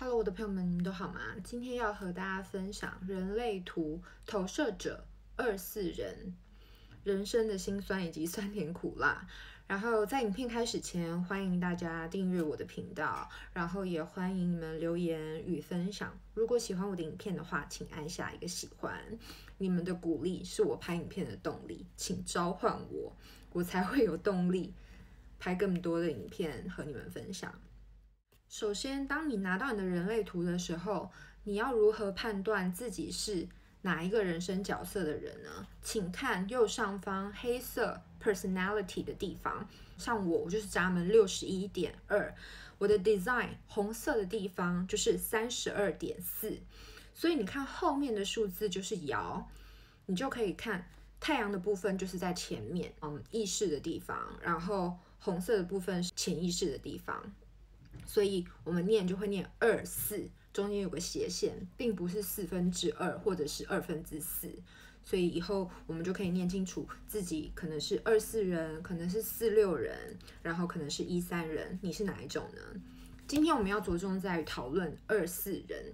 [0.00, 1.20] Hello，我的朋友们，你们都好吗？
[1.42, 6.36] 今天要和大家分享人类图投射者二四人
[7.02, 9.26] 人生的辛酸以及酸甜苦辣。
[9.66, 16.16] 然后在影片开始前，欢迎大家订阅我的频道，然后也欢迎你们留言与分享。
[16.32, 18.96] 如果喜欢我的影片的话，请按下一个喜欢。
[19.56, 23.12] 你们的鼓励是我拍影片的动力，请召唤我，
[23.52, 24.72] 我才会有动力
[25.40, 27.52] 拍更多的影片和你们分享。
[28.48, 31.10] 首先，当你拿到你的人类图的时候，
[31.44, 33.46] 你要如何判断自己是
[33.82, 35.66] 哪一个人生角色的人呢？
[35.82, 39.68] 请看右上方黑色 personality 的地方，
[39.98, 42.34] 像我，我就是闸门六十一点二，
[42.78, 46.58] 我的 design 红色的地方就是三十二点四，
[47.14, 49.44] 所以你看后面的数字就是爻，
[50.06, 50.88] 你就可以看
[51.20, 57.34] 太阳的部分就是在前面，嗯，意识的地方，然后红色的部分是潜意识的地方。
[58.08, 64.50] 所以我们念就会念二四，中间有个斜线，并不是四分之二或者是二分之四。
[65.04, 71.78] 所以以后我们就可以念清楚自己可能是二四人，可能是四六人，然后可能是一三人。
[71.82, 72.80] 你是哪一种呢？
[73.26, 75.92] 今天我们要着重在于讨论二四人。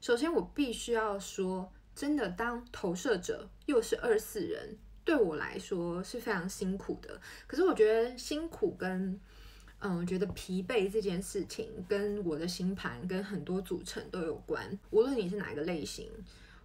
[0.00, 7.20] 首先，我必须要说，真的当投射者又是二四人，对我来说是非常辛苦的。
[7.48, 9.20] 可是我觉得辛苦跟
[9.82, 14.78] 嗯，我觉得疲惫这件事情跟我的星盘跟很多组成都有关。
[14.90, 16.10] 无论你是哪一个类型，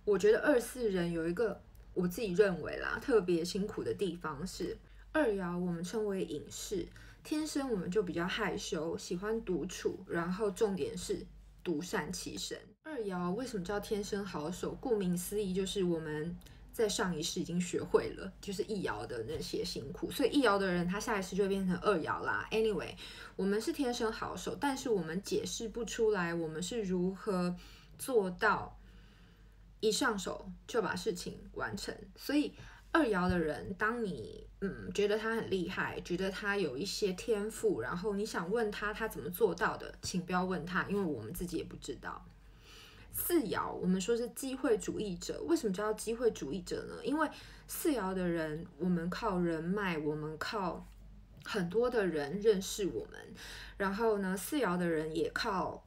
[0.04, 1.62] 我觉得二四人有一个
[1.94, 4.78] 我自己认为啦特别辛苦的地方是
[5.14, 6.86] 二爻，我们称为隐士，
[7.24, 11.26] 天生我们就比较害羞，喜欢独处，然后重点是
[11.64, 12.60] 独善其身。
[12.84, 14.78] 二爻为什么叫天生好手？
[14.82, 16.36] 顾名思义，就是我们。
[16.76, 22.46] 在上一世已经学会了，就是一爻的那些辛苦，所以一爻的人他下一世就变成二爻啦。
[22.52, 22.94] Anyway，
[23.38, 27.56] 我们是天生好手，但是我们解释不出来我们是如何
[27.98, 28.78] 做到
[29.80, 31.96] 一上手就把事情完成。
[32.18, 32.54] 所以
[32.92, 42.26] 二爻的人，当你嗯觉得他很厉害，觉得他有一些天赋，然后你想问他他怎么做到的，请不要问他，因为我们自己也不知道。
[43.18, 45.42] 四爻，我们说是机会主义者。
[45.48, 46.96] 为什么叫机会主义者呢？
[47.02, 47.28] 因为
[47.66, 50.86] 四爻的人，我们靠人脉，我们靠
[51.46, 53.20] 很多的人认识我们。
[53.78, 55.82] 然后呢，四爻的人也靠，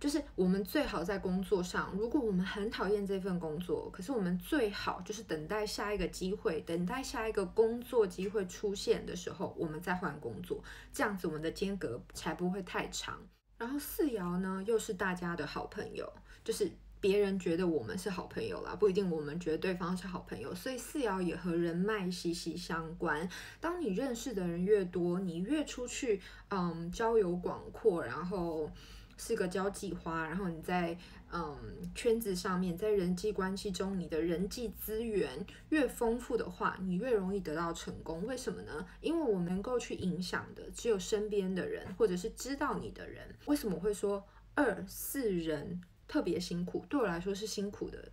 [0.00, 10.62] 就是我们最好在工作上，如果我们很讨厌这份工作，可是我们最好就是等待下一个机会，等待下一个工作机会出现的时候，我们再换工作，
[10.92, 13.20] 这样子我们的间隔才不会太长。
[13.58, 16.70] 然后四爻呢，又是大家的好朋友，就是
[17.00, 23.28] 别人觉得我们是好朋友啦，不一定我们觉得对方是好朋友，所以四爻也和人脉息息相关。
[23.60, 26.20] 当你认识的人越多，你越出去，
[26.50, 28.70] 嗯，交友广阔，然后。
[29.16, 30.98] 是个交际花，然后你在
[31.34, 38.24] 嗯圈子上面，在人际关系中，你的人际资源越丰富的话，你越容易得到成功。
[38.24, 38.86] 为什么呢？
[39.00, 43.34] 因为我能够去影响的只有身边的人，或者是知道你的人。
[43.46, 44.24] 为什么我会说
[44.54, 46.86] 二四人特别辛苦？
[46.88, 48.10] 对我来说是辛苦的，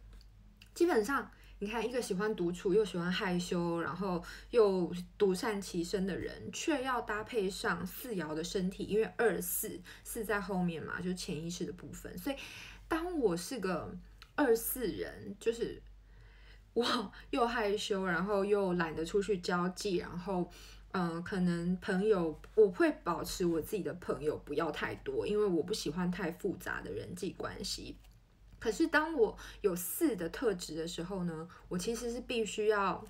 [0.73, 1.31] 基本上。
[1.63, 12.17] 你看，一个喜欢独处又喜欢害羞，然后又独善其身的人，却要搭配上四爻的身体，因为二四四在后面嘛，就潜意识的部分。
[12.17, 12.35] 所以，
[12.91, 13.89] 当我是个
[14.35, 15.81] 二四人，就是
[16.73, 20.51] 我又害羞，然后又懒得出去交际，然后
[20.91, 27.95] 嗯、可能朋友我会保持我自己的朋友不要太多，因为我不喜欢太复杂的人际关系。
[28.59, 33.07] 可是当我有四的特质的时候呢，我其实是必须要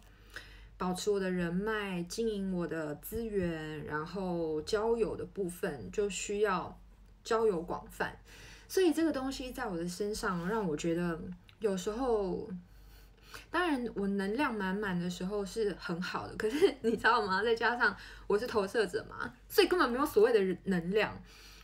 [0.78, 6.80] 保持我的人脉，经营我的资源，然后交友的部分就需要
[7.24, 8.20] 交友广泛。
[8.72, 11.20] 所以这个东西在我的身上让我觉得
[11.60, 12.50] 有时候，
[13.50, 17.44] 当然我能量满满的时候是很好的，可是你知道吗？
[17.44, 17.94] 再加上
[18.28, 21.22] 我是投射者嘛，所以根本没有所谓的能量，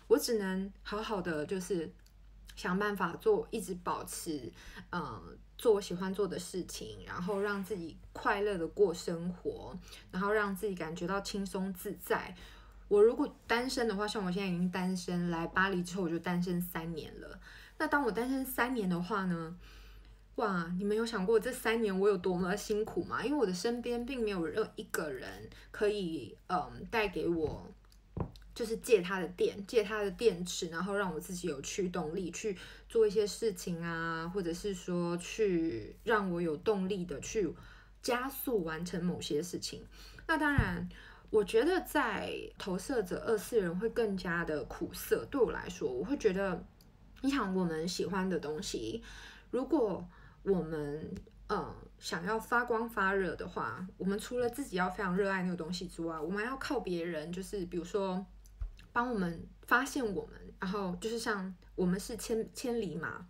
[0.10, 1.90] 我只能好好的就是。
[2.58, 4.52] 想办法做，一直保持，
[4.92, 9.78] 嗯，做我喜欢做的事情，然后让自己快乐的过生活，
[10.10, 12.36] 然后让自己感觉到轻松自在。
[12.88, 17.40] 我如果单身的话，像我现在已经单身，来巴黎之后我就单身三年了。
[17.78, 19.56] 那当我单身三年的话呢？
[20.36, 23.24] 哇，你们有想过这三年我有多么辛苦吗？
[23.26, 27.72] 因为我的身边并没有任一个人可以，嗯，带给我。
[28.54, 32.58] 就是借他的电，借他的电池，然后让我自己有驱动力去
[32.90, 37.54] 做一些事情啊，或者是说去让我有动力的去
[38.02, 39.86] 加速完成某些事情。
[40.28, 40.90] 那当然，
[41.30, 45.26] 我觉得在投射者二四人会更加的苦涩。
[45.26, 46.64] 对我来说，我会觉得
[47.22, 49.04] 你想我们喜欢的东西，
[49.52, 50.08] 如果
[50.44, 51.14] 我们
[51.50, 58.26] 嗯想要发光发热的话，我们除了自己要非常热爱那个东西之外，我们还要靠别人，就是比如说
[58.94, 63.28] 帮我们发现我们，然后就是像我们是千千里马，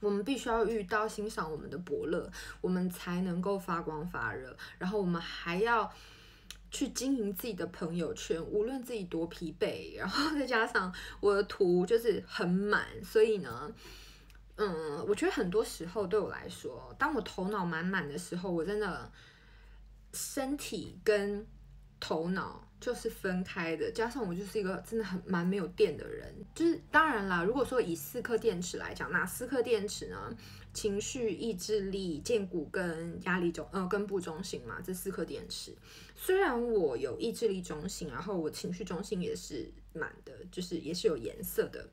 [0.00, 2.30] 我们必须要遇到欣赏我们的伯乐，
[2.62, 5.92] 我们才能够发光发热，然后我们还要。
[6.70, 13.72] 去经营自己的朋友圈，无论自己多疲惫，然后再加上我的图就是很满，所以呢，
[14.56, 19.10] 嗯，我觉得很多时候对我来说，当我头脑满满的时候，我真的
[20.12, 21.46] 身体跟
[22.00, 30.36] 头脑就是分开的，加上我就是一个真的很蛮没有电的人，就是当然啦，如果说以四颗电池来讲，那四颗电池呢？
[30.74, 35.74] 情绪、意志力、荐骨跟压力中，呃，根部中心嘛，这四颗电池。
[36.14, 41.88] 虽然我有意志力中心，然后我情绪中心也是满的，就是也是有颜色的。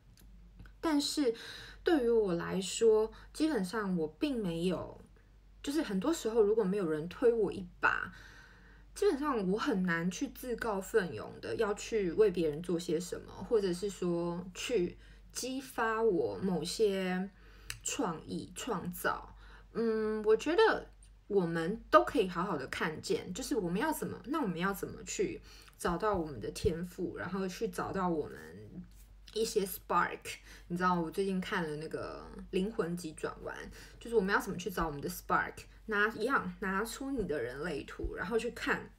[0.82, 1.34] 但是
[1.82, 5.00] 对于我来说，基本上我并没有，
[5.62, 8.14] 就是很多时候如果没有人推我一把，
[8.96, 14.98] 基本上我很难去自告奋勇的要去为别人做些什么，或者是说去
[15.32, 17.30] 激发我某些。
[17.86, 19.36] 创意创造，
[19.74, 20.88] 嗯，我觉得
[21.28, 25.42] 我们都可以好好的看见，就是我们要怎么，那我们要怎么去
[25.78, 28.40] 找到我们的天赋，然后去找到我们
[29.34, 30.20] 一些 spark。
[30.70, 33.54] 你知道，我最近看了那个《灵魂急转弯》，
[34.02, 35.56] 就是我们要怎么去找我们的 spark，
[35.88, 38.90] 拿一样拿出你的人类图，然后去看。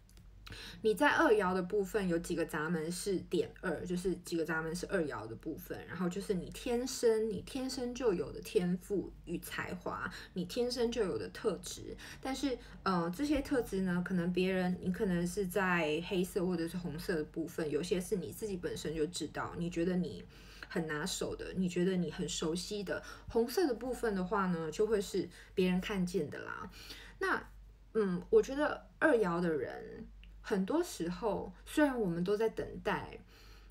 [0.83, 11.97] 你在二爻的部分有几个闸门是点二，就是几个闸门是二爻的部分，然后就是你天生你天生就有的天赋与才华，你天生就有的特质。
[12.21, 20.23] 但是，呃，这些特质呢，可能别人你可能是在黑色或者是红色的部分，有些是你自己本身就知道，你觉得你
[20.69, 23.03] 很拿手的，你觉得你很熟悉的。
[23.29, 26.71] 红色的部分的话呢，就会是别人看见的啦。
[27.19, 27.49] 那，
[27.95, 30.07] 嗯，我觉得二爻的人。
[30.47, 33.19] 很多时候，虽然我们都在等待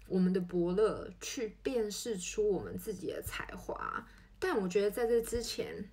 [0.08, 4.08] 我们的伯乐去辨识出我们自己的才华，
[4.40, 5.88] 但我觉得在这之前，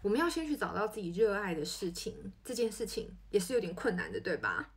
[0.00, 4.70] 我们要先去找到自己热爱的事情，这件事情也是有点困难的，对吧？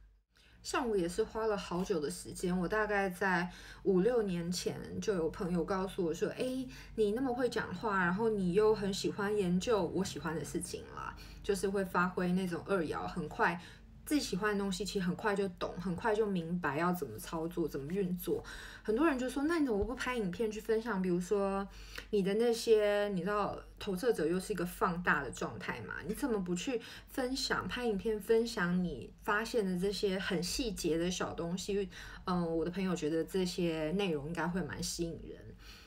[0.63, 3.49] 像我也是花了好久的时间，我大概在
[3.83, 13.59] 五六年前就有朋友告诉我说：“诶，你那么会讲话，然后你又很喜欢研究我喜欢的事情啦，就是会发挥那种二爻，很快。”
[14.06, 18.44] 自己喜欢的东西，其实很快就懂，很快就明白要怎么操作、怎么运作。
[18.83, 21.01] 很多人就说：“那你怎么不拍影片去分享？
[21.01, 21.65] 比如说
[22.09, 25.94] 你的那些，你知道，投射者又是一个放大的状态嘛？
[26.06, 31.88] 你怎么不去分享、拍影片分享你发现的这些很细节的小东西？”
[32.25, 35.39] 嗯，我的朋友觉得这些内容应该会蛮吸引人。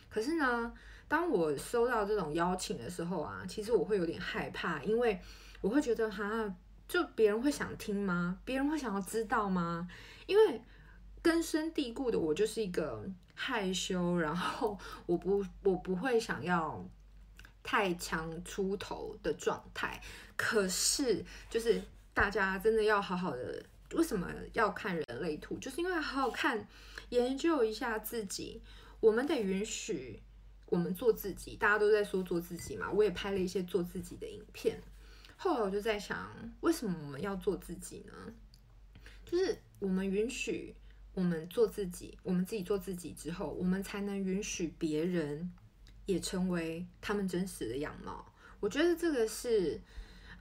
[0.08, 0.72] 可是呢，
[1.08, 5.20] 当我收到这种邀请的时候啊，其实我会有点害怕，因为
[5.60, 6.54] 我会觉得哈。
[6.94, 8.38] 就别人会想听吗？
[8.44, 9.88] 别人会想要知道吗？
[10.26, 10.62] 因为
[11.20, 13.04] 根深蒂固的，我就是一个
[13.34, 16.88] 害羞，然后我不我不会想要
[17.64, 20.00] 太强出头的状态。
[20.36, 21.82] 可是，就是
[22.12, 23.60] 大家真的要好好的，
[23.94, 25.58] 为什么要看人类图？
[25.58, 26.64] 就是因为好好看，
[27.08, 28.62] 研究一下自己。
[29.00, 30.22] 我们得允许
[30.66, 31.56] 我们做自己。
[31.56, 34.80] 大家都在说做自己嘛，我也拍了一些做自己的影片。
[35.36, 38.12] 后来我就在想，为什么我们要做自己呢？
[39.26, 40.74] 就是我们允许
[41.12, 45.52] 我们做自己，我们自己做自己之后，我们才能允许别人
[46.06, 48.32] 也成为他们真实的样貌。
[48.60, 49.80] 我觉得这个是，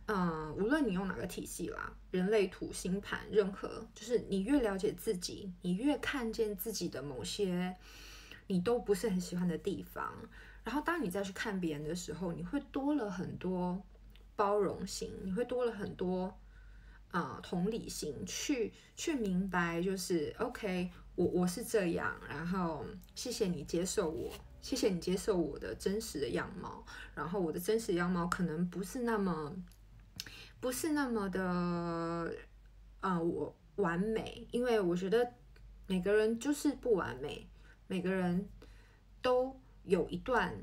[0.06, 7.76] 嗯，无论你用哪个体系啦，人类图、星盘，任何，就是你越了解自己，你越看见自己的某些
[8.48, 10.14] 你都不是很喜欢的地方，
[10.64, 13.84] 然后当你再去看别人的时候，你会多了很多。
[14.36, 16.38] 包容心，你会多了很多
[17.12, 29.56] 啊、同理心，去去明白，就是 OK，我我是这样，然后谢谢你接受我，谢谢你接受我的真实的样貌，然后我的真实样貌可能不是那么
[30.60, 32.34] 不是那么的
[33.02, 35.34] 啊、我完美，因为我觉得
[35.86, 37.48] 每个人就是不完美，
[37.86, 38.50] 每个人
[39.22, 40.58] 都有一段。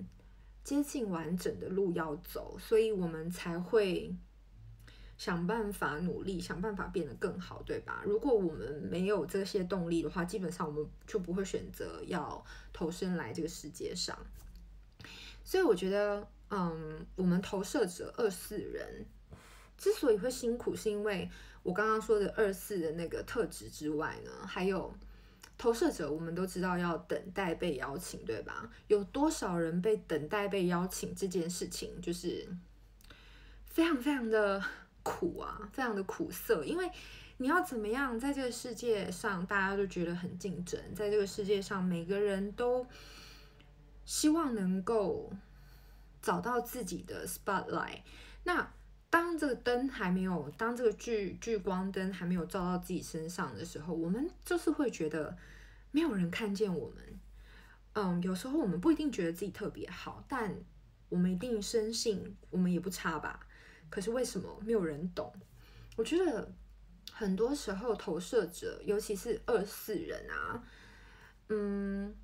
[0.62, 4.14] 接近完整的路要走，所以我们才会
[5.16, 8.02] 想办法努力，想办法变得更好，对吧？
[8.06, 14.16] 如果我们没有这些动力的话，基本上我们就不会选择要投身来这个世界上。
[15.42, 19.04] 所以我觉得，嗯，我们投射者二四人
[19.76, 21.28] 之所以会辛苦，是因为
[21.62, 24.94] 我刚刚说的二四的那个特质之外呢，还有
[25.60, 28.70] 投射者，我们都知道要等待被邀请，对吧？
[28.86, 32.48] 有多少人被等待被邀请这件事情，就是
[33.66, 34.64] 非常非常的
[35.02, 36.64] 苦啊，非常的苦涩。
[36.64, 36.90] 因为
[37.36, 42.86] 你要怎么样在这个世界上，大家都觉得很竞争，在这个世界上，每个人都
[44.06, 45.30] 希望能够
[46.22, 48.00] 找到自己的 spotlight。
[48.44, 48.72] 那
[49.10, 55.36] 当这个灯还没有，当这个聚聚光灯还没有照到自己身上的时候，我们就是会觉得
[55.90, 57.20] 没有人看见我们。
[57.94, 60.54] 嗯，有时候我们不一定觉得自己特别好，但
[61.08, 63.40] 我们一定深信我们也不差吧。
[63.90, 65.32] 可是为什么没有人懂？
[65.96, 66.52] 我觉得
[67.12, 70.62] 很多时候投射者，尤其是二四人啊，
[71.48, 72.14] 嗯。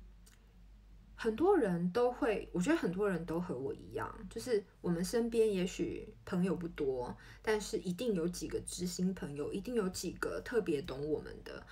[1.19, 11.63] 很多人都会，我觉得很多人都和我一样，就是我们身边也许朋友不多，但是一定有几个知心朋友，一定有几个特别懂我们的。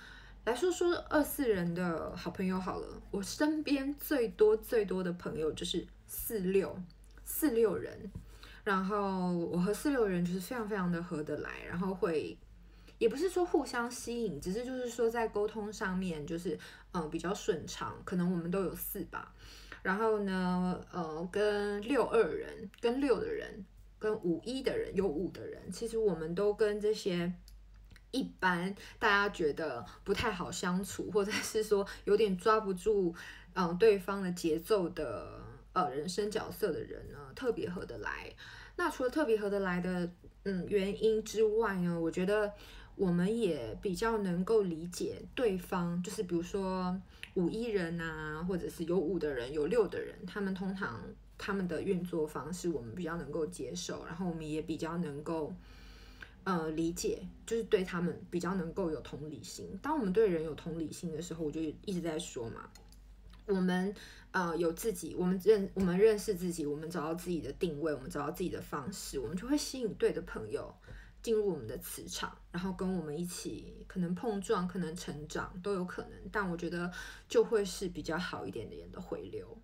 [0.44, 6.76] 来说说二四人的好朋友好了，我身边最多最多的朋友就是四六
[7.24, 8.10] 四六人，
[8.64, 12.36] 然后我和四六人就是非常非常的合得来，然后会。
[12.98, 16.58] 也不是说互相吸引，只是就是说在沟通上面就是
[16.92, 19.34] 嗯比较顺畅，可能我们都有四吧。
[19.82, 23.64] 然后呢，呃，跟六二人、跟六的人、
[23.98, 27.32] 跟五一的人有五的人，其实我们都跟这些
[28.10, 33.14] 一般大家觉得不太好相处，或者是说有点抓不住
[33.54, 35.40] 嗯对方的节奏的
[35.72, 38.32] 呃人生角色的人呢，特别合得来。
[38.76, 40.10] 那除了特别合得来的
[40.44, 42.52] 嗯原因之外呢，我觉得。
[42.96, 46.98] 我们也比较能够理解对方，就是比如说
[47.34, 51.02] 五一人啊，或者是有五的人、有六的人，他们通常
[51.36, 55.52] 他们的运作方式我们比较能够接受，然后我们也比较能够
[56.44, 59.78] 呃理解，就是对他们比较能够有同理心。
[59.82, 62.70] 当我们对人有同理心的时候，我就一直在说嘛，
[63.44, 63.94] 我们
[64.30, 70.74] 呃有自己，我们认我们认识自己，我们找到自己的定位，我们找到自己的方式，我们就会吸引对的朋友。
[71.26, 76.88] 进入我们的磁场，然后跟我们一起可能碰撞，可能成长都有可能，但我觉得
[77.28, 79.58] 就会是比较好一点点的回流。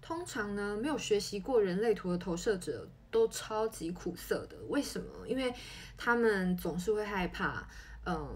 [0.00, 4.56] 通常呢，没有学习过人类图的投射者都超级苦涩的。
[4.70, 5.28] 为什么？
[5.28, 5.52] 因为
[5.98, 7.68] 他们总是会害怕，
[8.06, 8.26] 呃，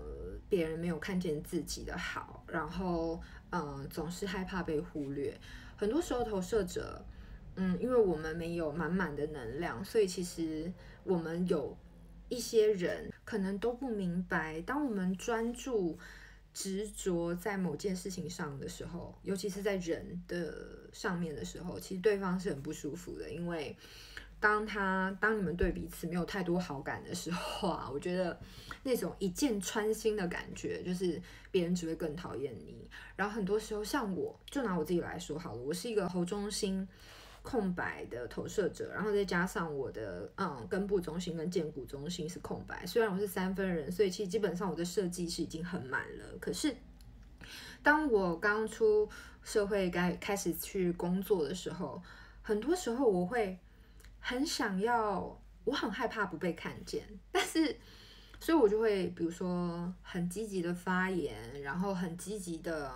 [0.50, 5.40] 别人没有看见自己的好，然后，呃，总是害怕被忽略。
[5.78, 7.02] 很多时候，投射者，
[7.56, 10.70] 嗯，因为我们没有满满的能量，所以其实
[11.04, 11.74] 我们有。
[12.28, 15.98] 一些人可能都不明白，当我们专注、
[16.52, 20.54] 执着在某件事情上的时候，尤其是在人的
[20.92, 23.30] 上面的时候，其实对方是很不舒服的。
[23.30, 23.76] 因为
[24.40, 28.38] 当他当你们对彼此没有太多好感的时候啊，我觉得
[28.82, 31.20] 那种一箭穿心的感觉，就是
[31.50, 32.88] 别人只会更讨厌你。
[33.16, 36.86] 然后很多时候，像我就拿我自己来说好了，我是一个侯中心。
[37.48, 42.84] 空白的投射者，然后再加上我的嗯根部中心跟建骨中心是空白。
[42.84, 46.24] 虽然我是三分人，所以其实基本上我的设计是已经很满了。
[46.38, 46.76] 可是
[47.82, 49.08] 当我刚出
[49.42, 52.02] 社会该开始去工作的时候，
[52.42, 53.58] 很多时候我会
[54.20, 57.02] 很想要，我很害怕不被看见，
[57.32, 57.74] 但是
[58.38, 62.92] 所以我就会比如说很积极的发言，然后很积极的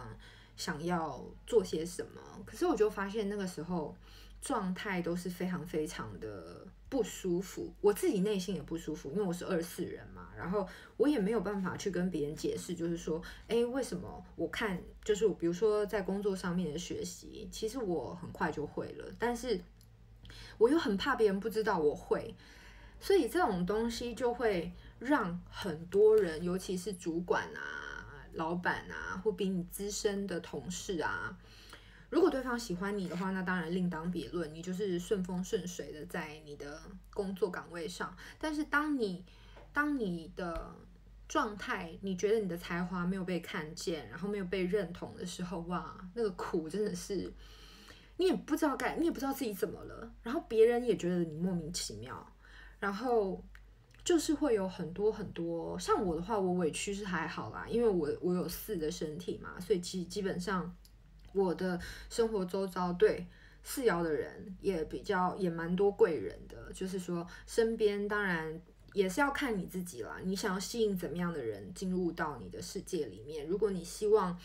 [0.59, 2.21] 想要做些什么。
[2.45, 3.97] 可是我就发现那个时候。
[4.43, 19.61] 状态都是非常非常的不舒服，我自己内心也不舒服，因为我是二四人嘛，然后我也没有办法去跟别人解释，就是说，诶，为什么我看就是比如说在工作上面的学习，其实我很快就会了，但是
[20.59, 22.35] 我又很怕别人不知道我会，
[22.99, 31.39] 所以这种东西就会让很多人，尤其是主管啊、老板啊，或比你资深的同事啊。
[32.13, 36.79] 如果对方喜欢你的话，那当然另当别论，你就是顺风顺水的在你的
[37.15, 38.15] 工作岗位上。
[38.39, 39.25] 但是当你
[39.73, 40.77] 当你的
[41.27, 47.33] 状态，你觉得你的才华没有被看见，然后没有被认同的时候，哇，那个苦真的是
[48.19, 52.31] 你也不知道该，你也不知道自己怎么了，然后别人也觉得你莫名其妙，
[52.79, 53.43] 然后
[54.05, 55.79] 就是会有很多很多。
[55.79, 60.77] 像我的话，我委屈是还好啦，因为我我有四的身体嘛，所以其实基本上。
[61.33, 63.27] 我的生活周遭对
[63.63, 68.61] 四爻的人也比较也蛮多贵人的，就是说身边当然
[68.93, 73.47] 也是要看你自己啦，你想要吸引怎么样的人进入到你的世界里面？
[73.47, 74.39] 如果你希望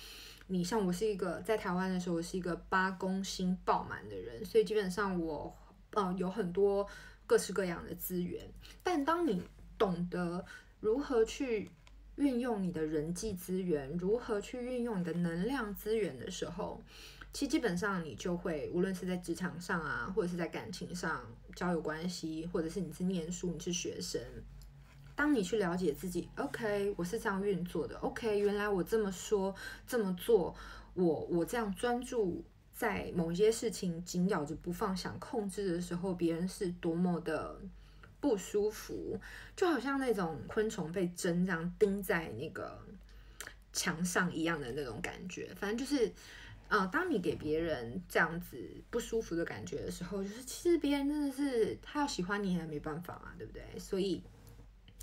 [0.47, 5.53] 你像我是一个在台湾的时候，我是一个八宫星爆满的人，所以基本上我、
[5.91, 6.87] 呃、有很多
[7.25, 8.49] 各式各样的资源。
[8.81, 9.43] 但当你
[9.77, 10.45] 懂得
[10.79, 11.69] 如何去
[12.17, 16.83] 运用你的人际资源，如何去运用你的能量资源的时候，
[17.31, 21.23] 其实基本上你就会，无论是在职场上啊，或者是在感情上、
[21.55, 24.19] 交友关系，或者是你是念书、你是学生，
[25.15, 29.53] 当你去了解自己，OK，我是这样运作的，OK，原来我这么说、
[29.85, 30.55] 这么做，
[30.95, 32.43] 我我这样专注
[32.73, 37.61] 在某一些事情紧咬着不放、想控制的时候，别人是多么的。
[38.19, 39.19] 不舒服，
[39.55, 42.79] 就好像那种昆虫被针这样钉在那个
[43.71, 45.53] 墙上一样的那种感觉。
[45.55, 46.07] 反正就是，
[46.67, 48.57] 啊、呃，当你给别人这样子
[48.89, 53.63] 不舒服的感觉的时候，就是其实别人真的是他要喜欢你还没办法啊，对不对？
[53.77, 54.21] 所以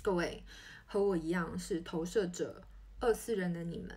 [0.01, 0.43] 各位
[0.85, 2.61] 和我一样是投射者
[2.99, 3.95] 二四人的你们。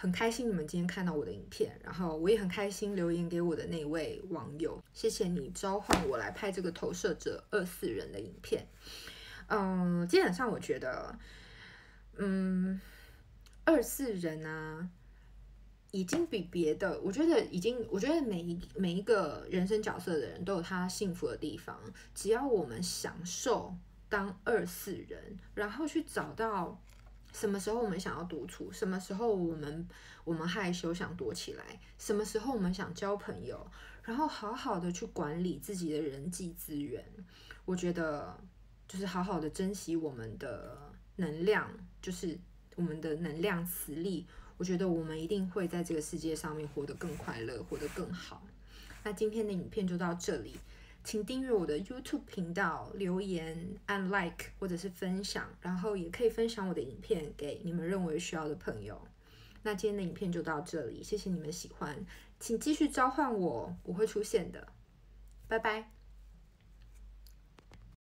[0.00, 8.64] 很开心你们今天看到我的影片，然后我也很开心留言给我的那位网友，谢谢你召唤我来拍这个投射者二四人的影片。
[9.48, 11.18] 嗯，基本上我觉得，
[12.16, 12.80] 嗯，
[13.64, 14.88] 二四人啊，
[15.90, 21.76] 已经比别的，我觉得已经，我觉得每一每一个人生角色的人都有他幸福的地方，
[22.14, 23.74] 只要我们享受
[24.08, 26.80] 当二四人，然后去找到。
[27.38, 28.72] 什么时候我们想要独处？
[28.72, 29.88] 什么时候我们
[30.24, 31.78] 我们害羞想躲起来？
[31.96, 33.64] 什么时候我们想交朋友？
[34.02, 37.04] 然后好好的去管理自己的人际资源。
[37.64, 38.36] 我觉得
[38.88, 40.76] 就是好好的珍惜我们的
[41.14, 41.70] 能量，
[42.02, 42.36] 就是
[42.74, 44.26] 我们的能量磁力。
[44.56, 48.42] 我觉得我们一定会在这个世界上面活得更快乐，活得更好。
[49.04, 50.58] 那今天的影片就到这里。
[51.08, 59.00] 请订阅我的 YouTube 频道，留言按 Like 或者是分享，然后也可以分享我的影片给你们认为需要的朋友。
[59.62, 62.04] 那今天的影片就到这里，谢谢你们喜欢，
[62.38, 64.68] 请继续召唤我，我会出现的，
[65.48, 65.90] 拜拜。